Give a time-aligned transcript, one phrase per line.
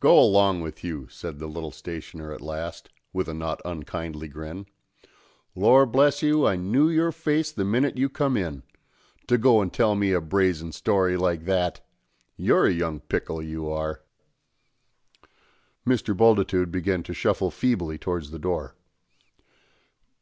[0.00, 4.64] "Go along with you!" said the little stationer at last, with a not unkindly grin.
[5.54, 8.62] "Lor bless you, I knew your face the minnit you come in.
[9.26, 11.86] To go and tell me a brazen story like that!
[12.38, 14.00] You're a young pickle, you are!"
[15.86, 16.16] Mr.
[16.16, 18.74] Bultitude began to shuffle feebly towards the door.